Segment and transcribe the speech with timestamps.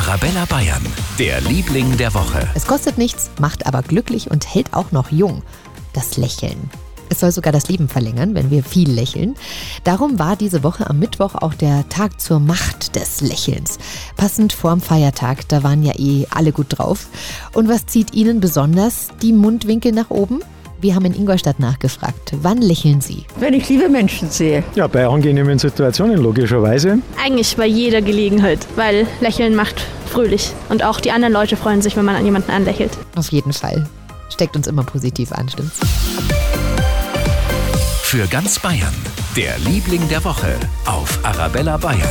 [0.00, 0.82] Arabella Bayern,
[1.18, 2.48] der Liebling der Woche.
[2.54, 5.42] Es kostet nichts, macht aber glücklich und hält auch noch jung.
[5.92, 6.70] Das Lächeln.
[7.10, 9.34] Es soll sogar das Leben verlängern, wenn wir viel lächeln.
[9.84, 13.76] Darum war diese Woche am Mittwoch auch der Tag zur Macht des Lächelns.
[14.16, 17.08] Passend vorm Feiertag, da waren ja eh alle gut drauf.
[17.52, 20.40] Und was zieht Ihnen besonders die Mundwinkel nach oben?
[20.82, 22.32] Wir haben in Ingolstadt nachgefragt.
[22.40, 23.26] Wann lächeln Sie?
[23.38, 24.64] Wenn ich liebe Menschen sehe.
[24.74, 27.00] Ja, bei angenehmen Situationen logischerweise.
[27.22, 30.52] Eigentlich bei jeder Gelegenheit, weil Lächeln macht fröhlich.
[30.70, 32.92] Und auch die anderen Leute freuen sich, wenn man an jemanden anlächelt.
[33.14, 33.86] Auf jeden Fall.
[34.30, 35.80] Steckt uns immer positiv an, stimmt's?
[38.02, 38.94] Für ganz Bayern,
[39.36, 40.54] der Liebling der Woche
[40.86, 42.08] auf Arabella Bayern.